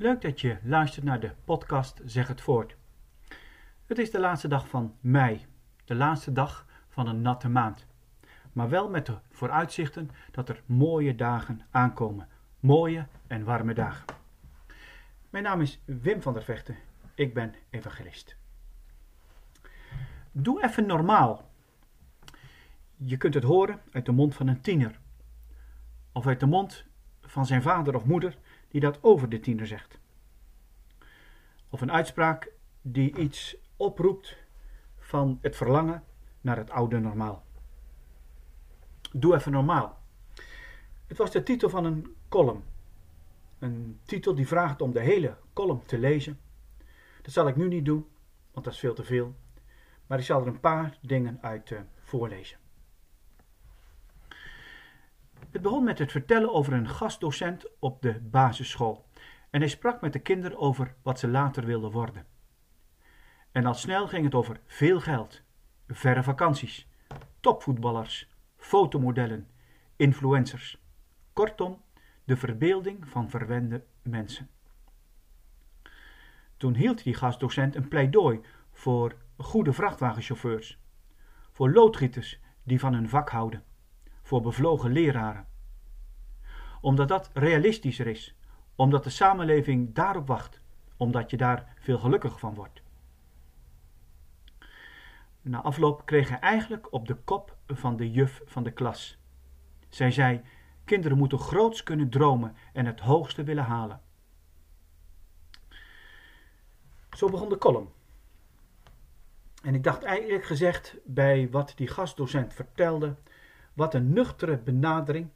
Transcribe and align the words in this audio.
Leuk 0.00 0.20
dat 0.20 0.40
je 0.40 0.56
luistert 0.62 1.04
naar 1.04 1.20
de 1.20 1.30
podcast 1.44 2.00
Zeg 2.04 2.28
het 2.28 2.40
voort. 2.40 2.76
Het 3.86 3.98
is 3.98 4.10
de 4.10 4.18
laatste 4.18 4.48
dag 4.48 4.68
van 4.68 4.94
mei, 5.00 5.46
de 5.84 5.94
laatste 5.94 6.32
dag 6.32 6.66
van 6.88 7.06
een 7.06 7.22
natte 7.22 7.48
maand. 7.48 7.86
Maar 8.52 8.68
wel 8.68 8.88
met 8.88 9.06
de 9.06 9.18
vooruitzichten 9.30 10.10
dat 10.30 10.48
er 10.48 10.62
mooie 10.66 11.14
dagen 11.14 11.60
aankomen. 11.70 12.28
Mooie 12.60 13.06
en 13.26 13.44
warme 13.44 13.74
dagen. 13.74 14.04
Mijn 15.30 15.44
naam 15.44 15.60
is 15.60 15.80
Wim 15.84 16.22
van 16.22 16.32
der 16.32 16.44
Vechten. 16.44 16.76
Ik 17.14 17.34
ben 17.34 17.54
evangelist. 17.70 18.36
Doe 20.32 20.64
even 20.64 20.86
normaal. 20.86 21.50
Je 22.96 23.16
kunt 23.16 23.34
het 23.34 23.44
horen 23.44 23.80
uit 23.92 24.06
de 24.06 24.12
mond 24.12 24.34
van 24.34 24.46
een 24.46 24.60
tiener. 24.60 24.98
Of 26.12 26.26
uit 26.26 26.40
de 26.40 26.46
mond 26.46 26.88
van 27.30 27.46
zijn 27.46 27.62
vader 27.62 27.94
of 27.94 28.04
moeder 28.04 28.38
die 28.68 28.80
dat 28.80 28.98
over 29.02 29.28
de 29.28 29.40
tiener 29.40 29.66
zegt. 29.66 29.98
Of 31.68 31.80
een 31.80 31.92
uitspraak 31.92 32.52
die 32.82 33.16
iets 33.16 33.56
oproept 33.76 34.36
van 34.98 35.38
het 35.40 35.56
verlangen 35.56 36.04
naar 36.40 36.56
het 36.56 36.70
oude 36.70 36.98
normaal. 36.98 37.44
Doe 39.12 39.34
even 39.34 39.52
normaal. 39.52 39.98
Het 41.06 41.18
was 41.18 41.30
de 41.30 41.42
titel 41.42 41.68
van 41.68 41.84
een 41.84 42.14
column. 42.28 42.64
Een 43.58 43.98
titel 44.04 44.34
die 44.34 44.46
vraagt 44.46 44.80
om 44.80 44.92
de 44.92 45.00
hele 45.00 45.36
column 45.52 45.84
te 45.86 45.98
lezen. 45.98 46.38
Dat 47.22 47.32
zal 47.32 47.48
ik 47.48 47.56
nu 47.56 47.68
niet 47.68 47.84
doen, 47.84 48.06
want 48.52 48.64
dat 48.64 48.74
is 48.74 48.80
veel 48.80 48.94
te 48.94 49.04
veel. 49.04 49.34
Maar 50.06 50.18
ik 50.18 50.24
zal 50.24 50.40
er 50.40 50.46
een 50.46 50.60
paar 50.60 50.98
dingen 51.00 51.38
uit 51.40 51.70
uh, 51.70 51.80
voorlezen. 52.02 52.59
Het 55.50 55.62
begon 55.62 55.84
met 55.84 55.98
het 55.98 56.10
vertellen 56.10 56.52
over 56.52 56.72
een 56.72 56.88
gastdocent 56.88 57.66
op 57.78 58.02
de 58.02 58.20
basisschool. 58.20 59.06
En 59.50 59.60
hij 59.60 59.68
sprak 59.68 60.00
met 60.00 60.12
de 60.12 60.18
kinderen 60.18 60.58
over 60.58 60.94
wat 61.02 61.18
ze 61.18 61.28
later 61.28 61.64
wilden 61.64 61.90
worden. 61.90 62.26
En 63.52 63.66
al 63.66 63.74
snel 63.74 64.08
ging 64.08 64.24
het 64.24 64.34
over 64.34 64.60
veel 64.66 65.00
geld, 65.00 65.42
verre 65.88 66.22
vakanties, 66.22 66.88
topvoetballers, 67.40 68.28
fotomodellen, 68.56 69.48
influencers. 69.96 70.82
Kortom, 71.32 71.82
de 72.24 72.36
verbeelding 72.36 73.08
van 73.08 73.30
verwende 73.30 73.84
mensen. 74.02 74.48
Toen 76.56 76.74
hield 76.74 77.02
die 77.02 77.14
gastdocent 77.14 77.74
een 77.74 77.88
pleidooi 77.88 78.40
voor 78.72 79.16
goede 79.36 79.72
vrachtwagenchauffeurs, 79.72 80.78
voor 81.50 81.72
loodgieters 81.72 82.40
die 82.62 82.80
van 82.80 82.94
hun 82.94 83.08
vak 83.08 83.30
houden, 83.30 83.64
voor 84.30 84.40
bevlogen 84.40 84.92
leraren. 84.92 85.46
Omdat 86.80 87.08
dat 87.08 87.30
realistischer 87.32 88.06
is, 88.06 88.36
omdat 88.74 89.04
de 89.04 89.10
samenleving 89.10 89.94
daarop 89.94 90.26
wacht, 90.26 90.60
omdat 90.96 91.30
je 91.30 91.36
daar 91.36 91.74
veel 91.80 91.98
gelukkiger 91.98 92.38
van 92.38 92.54
wordt. 92.54 92.82
Na 95.42 95.62
afloop 95.62 96.06
kreeg 96.06 96.28
hij 96.28 96.38
eigenlijk 96.38 96.92
op 96.92 97.06
de 97.06 97.14
kop 97.14 97.56
van 97.66 97.96
de 97.96 98.10
juf 98.10 98.40
van 98.44 98.62
de 98.62 98.70
klas. 98.70 99.18
Zij 99.88 100.10
zei: 100.10 100.40
Kinderen 100.84 101.18
moeten 101.18 101.38
groots 101.38 101.82
kunnen 101.82 102.10
dromen 102.10 102.56
en 102.72 102.86
het 102.86 103.00
hoogste 103.00 103.42
willen 103.42 103.64
halen. 103.64 104.00
Zo 107.10 107.28
begon 107.28 107.48
de 107.48 107.58
column. 107.58 107.88
En 109.62 109.74
ik 109.74 109.84
dacht 109.84 110.02
eigenlijk 110.02 110.44
gezegd 110.44 110.96
bij 111.04 111.50
wat 111.50 111.72
die 111.76 111.88
gastdocent 111.88 112.54
vertelde, 112.54 113.16
wat 113.72 113.94
een 113.94 114.12
nuchtere 114.12 114.58
benadering 114.58 115.28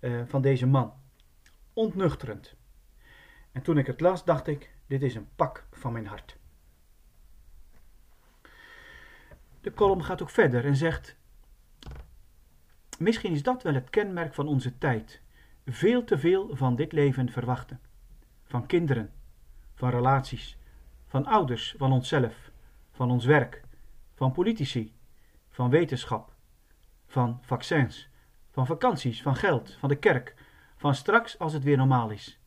uh, 0.00 0.22
van 0.26 0.42
deze 0.42 0.66
man. 0.66 0.92
Ontnuchterend. 1.72 2.54
En 3.52 3.62
toen 3.62 3.78
ik 3.78 3.86
het 3.86 4.00
las, 4.00 4.24
dacht 4.24 4.46
ik: 4.46 4.74
dit 4.86 5.02
is 5.02 5.14
een 5.14 5.28
pak 5.36 5.66
van 5.70 5.92
mijn 5.92 6.06
hart. 6.06 6.36
De 9.60 9.74
column 9.74 10.04
gaat 10.04 10.22
ook 10.22 10.30
verder 10.30 10.64
en 10.64 10.76
zegt: 10.76 11.16
Misschien 12.98 13.32
is 13.32 13.42
dat 13.42 13.62
wel 13.62 13.74
het 13.74 13.90
kenmerk 13.90 14.34
van 14.34 14.46
onze 14.46 14.78
tijd. 14.78 15.20
Veel 15.66 16.04
te 16.04 16.18
veel 16.18 16.56
van 16.56 16.76
dit 16.76 16.92
leven 16.92 17.30
verwachten. 17.30 17.80
Van 18.44 18.66
kinderen, 18.66 19.12
van 19.74 19.90
relaties, 19.90 20.58
van 21.06 21.26
ouders, 21.26 21.74
van 21.78 21.92
onszelf, 21.92 22.50
van 22.92 23.10
ons 23.10 23.24
werk, 23.24 23.62
van 24.14 24.32
politici, 24.32 24.94
van 25.50 25.70
wetenschap, 25.70 26.33
van 27.14 27.38
vaccins, 27.42 28.08
van 28.50 28.66
vakanties, 28.66 29.22
van 29.22 29.36
geld, 29.36 29.76
van 29.78 29.88
de 29.88 29.96
kerk, 29.96 30.34
van 30.76 30.94
straks 30.94 31.38
als 31.38 31.52
het 31.52 31.62
weer 31.62 31.76
normaal 31.76 32.10
is. 32.10 32.40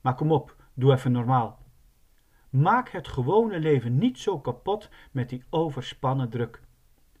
Maar 0.00 0.14
kom 0.14 0.32
op, 0.32 0.56
doe 0.74 0.92
even 0.92 1.12
normaal. 1.12 1.58
Maak 2.50 2.88
het 2.88 3.08
gewone 3.08 3.58
leven 3.58 3.98
niet 3.98 4.18
zo 4.18 4.40
kapot 4.40 4.88
met 5.10 5.28
die 5.28 5.44
overspannen 5.50 6.28
druk. 6.28 6.62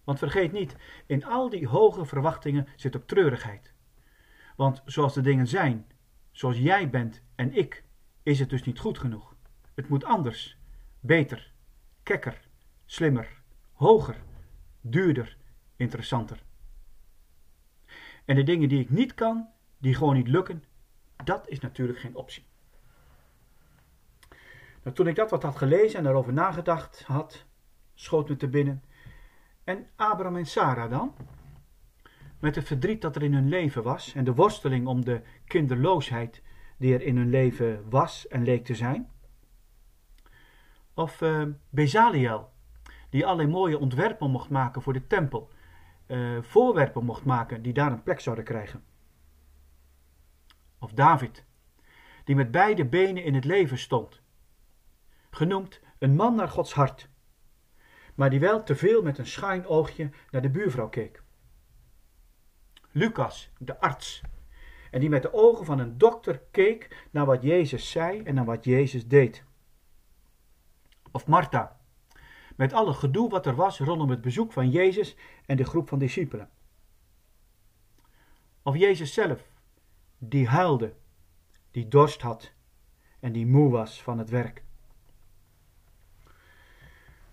Want 0.04 0.18
vergeet 0.18 0.52
niet, 0.52 0.76
in 1.06 1.24
al 1.24 1.48
die 1.48 1.68
hoge 1.68 2.04
verwachtingen 2.04 2.66
zit 2.76 2.96
ook 2.96 3.06
treurigheid. 3.06 3.72
Want 4.56 4.82
zoals 4.84 5.14
de 5.14 5.20
dingen 5.20 5.46
zijn, 5.46 5.86
zoals 6.30 6.58
jij 6.58 6.90
bent 6.90 7.22
en 7.34 7.54
ik, 7.56 7.84
is 8.22 8.38
het 8.38 8.50
dus 8.50 8.62
niet 8.62 8.78
goed 8.78 8.98
genoeg. 8.98 9.34
Het 9.74 9.88
moet 9.88 10.04
anders, 10.04 10.58
beter, 11.00 11.52
kekker, 12.02 12.48
slimmer, 12.84 13.42
hoger, 13.72 14.16
duurder, 14.80 15.40
interessanter. 15.82 16.42
En 18.24 18.34
de 18.34 18.42
dingen 18.42 18.68
die 18.68 18.80
ik 18.80 18.90
niet 18.90 19.14
kan, 19.14 19.48
die 19.78 19.94
gewoon 19.94 20.14
niet 20.14 20.28
lukken, 20.28 20.64
dat 21.24 21.48
is 21.48 21.60
natuurlijk 21.60 21.98
geen 21.98 22.16
optie. 22.16 22.44
Nou, 24.82 24.96
toen 24.96 25.06
ik 25.06 25.14
dat 25.14 25.30
wat 25.30 25.42
had 25.42 25.56
gelezen 25.56 25.98
en 25.98 26.04
daarover 26.04 26.32
nagedacht 26.32 27.02
had, 27.02 27.44
schoot 27.94 28.28
me 28.28 28.36
te 28.36 28.48
binnen. 28.48 28.82
En 29.64 29.86
Abraham 29.96 30.36
en 30.36 30.46
Sarah 30.46 30.90
dan? 30.90 31.14
Met 32.38 32.54
het 32.54 32.66
verdriet 32.66 33.00
dat 33.00 33.16
er 33.16 33.22
in 33.22 33.34
hun 33.34 33.48
leven 33.48 33.82
was 33.82 34.14
en 34.14 34.24
de 34.24 34.34
worsteling 34.34 34.86
om 34.86 35.04
de 35.04 35.22
kinderloosheid 35.44 36.42
die 36.76 36.94
er 36.94 37.02
in 37.02 37.16
hun 37.16 37.30
leven 37.30 37.90
was 37.90 38.28
en 38.28 38.44
leek 38.44 38.64
te 38.64 38.74
zijn? 38.74 39.10
Of 40.94 41.20
uh, 41.20 41.42
Bezaliel, 41.70 42.50
die 43.10 43.24
allerlei 43.24 43.48
mooie 43.48 43.78
ontwerpen 43.78 44.30
mocht 44.30 44.50
maken 44.50 44.82
voor 44.82 44.92
de 44.92 45.06
tempel, 45.06 45.50
uh, 46.12 46.42
voorwerpen 46.42 47.04
mocht 47.04 47.24
maken 47.24 47.62
die 47.62 47.72
daar 47.72 47.92
een 47.92 48.02
plek 48.02 48.20
zouden 48.20 48.44
krijgen? 48.44 48.84
Of 50.78 50.92
David, 50.92 51.44
die 52.24 52.36
met 52.36 52.50
beide 52.50 52.84
benen 52.84 53.24
in 53.24 53.34
het 53.34 53.44
leven 53.44 53.78
stond 53.78 54.22
genoemd 55.34 55.80
een 55.98 56.14
man 56.14 56.34
naar 56.34 56.48
Gods 56.48 56.74
hart, 56.74 57.08
maar 58.14 58.30
die 58.30 58.40
wel 58.40 58.62
te 58.62 58.76
veel 58.76 59.02
met 59.02 59.18
een 59.18 59.26
schuin 59.26 59.66
oogje 59.66 60.10
naar 60.30 60.42
de 60.42 60.50
buurvrouw 60.50 60.88
keek. 60.88 61.22
Lucas, 62.90 63.50
de 63.58 63.80
arts, 63.80 64.22
en 64.90 65.00
die 65.00 65.08
met 65.08 65.22
de 65.22 65.32
ogen 65.32 65.64
van 65.64 65.78
een 65.78 65.98
dokter 65.98 66.42
keek 66.50 67.06
naar 67.10 67.26
wat 67.26 67.42
Jezus 67.42 67.90
zei 67.90 68.22
en 68.22 68.34
naar 68.34 68.44
wat 68.44 68.64
Jezus 68.64 69.08
deed. 69.08 69.44
Of 71.12 71.26
Martha, 71.26 71.80
met 72.56 72.72
alle 72.72 72.92
gedoe 72.92 73.30
wat 73.30 73.46
er 73.46 73.54
was 73.54 73.78
rondom 73.78 74.10
het 74.10 74.20
bezoek 74.20 74.52
van 74.52 74.70
Jezus 74.70 75.16
en 75.46 75.56
de 75.56 75.64
groep 75.64 75.88
van 75.88 75.98
discipelen. 75.98 76.50
Of 78.62 78.76
Jezus 78.76 79.12
zelf, 79.12 79.48
die 80.18 80.48
huilde, 80.48 80.94
die 81.70 81.88
dorst 81.88 82.22
had 82.22 82.52
en 83.20 83.32
die 83.32 83.46
moe 83.46 83.70
was 83.70 84.02
van 84.02 84.18
het 84.18 84.30
werk. 84.30 84.64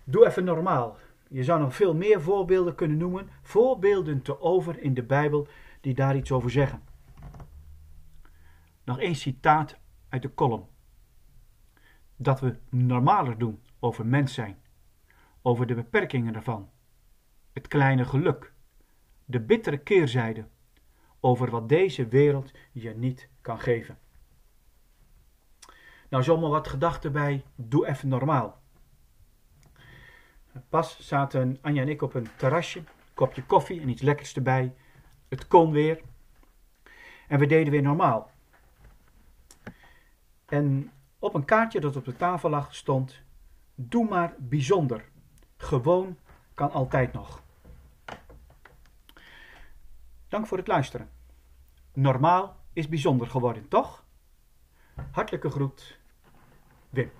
Doe 0.04 0.26
even 0.26 0.44
normaal. 0.44 0.96
Je 1.28 1.44
zou 1.44 1.60
nog 1.60 1.74
veel 1.74 1.94
meer 1.94 2.20
voorbeelden 2.20 2.74
kunnen 2.74 2.96
noemen, 2.96 3.28
voorbeelden 3.42 4.22
te 4.22 4.40
over 4.40 4.78
in 4.78 4.94
de 4.94 5.02
Bijbel 5.02 5.48
die 5.80 5.94
daar 5.94 6.16
iets 6.16 6.32
over 6.32 6.50
zeggen. 6.50 6.82
Nog 8.84 8.98
één 9.00 9.14
citaat 9.14 9.78
uit 10.08 10.22
de 10.22 10.34
column. 10.34 10.66
Dat 12.16 12.40
we 12.40 12.56
normaler 12.68 13.38
doen 13.38 13.62
over 13.78 14.06
mens 14.06 14.34
zijn, 14.34 14.62
over 15.42 15.66
de 15.66 15.74
beperkingen 15.74 16.34
ervan, 16.34 16.70
het 17.52 17.68
kleine 17.68 18.04
geluk, 18.04 18.52
de 19.24 19.40
bittere 19.40 19.78
keerzijde, 19.78 20.46
over 21.20 21.50
wat 21.50 21.68
deze 21.68 22.06
wereld 22.06 22.50
je 22.72 22.94
niet 22.94 23.28
kan 23.40 23.60
geven. 23.60 23.98
Nou, 26.08 26.22
zomaar 26.22 26.50
wat 26.50 26.68
gedachten 26.68 27.12
bij, 27.12 27.44
doe 27.54 27.86
even 27.86 28.08
normaal. 28.08 28.60
Pas 30.68 31.00
zaten 31.00 31.58
Anja 31.60 31.82
en 31.82 31.88
ik 31.88 32.02
op 32.02 32.14
een 32.14 32.28
terrasje, 32.36 32.82
kopje 33.14 33.42
koffie 33.42 33.80
en 33.80 33.88
iets 33.88 34.02
lekkers 34.02 34.34
erbij. 34.34 34.74
Het 35.28 35.48
kon 35.48 35.72
weer. 35.72 36.00
En 37.28 37.38
we 37.38 37.46
deden 37.46 37.72
weer 37.72 37.82
normaal. 37.82 38.30
En 40.46 40.90
op 41.18 41.34
een 41.34 41.44
kaartje 41.44 41.80
dat 41.80 41.96
op 41.96 42.04
de 42.04 42.16
tafel 42.16 42.50
lag 42.50 42.74
stond: 42.74 43.22
Doe 43.74 44.08
maar 44.08 44.34
bijzonder. 44.38 45.08
Gewoon 45.60 46.18
kan 46.54 46.72
altijd 46.72 47.12
nog. 47.12 47.42
Dank 50.28 50.46
voor 50.46 50.58
het 50.58 50.66
luisteren. 50.66 51.10
Normaal 51.92 52.56
is 52.72 52.88
bijzonder 52.88 53.26
geworden, 53.26 53.68
toch? 53.68 54.04
Hartelijke 55.10 55.50
groet 55.50 55.98
Wim. 56.90 57.10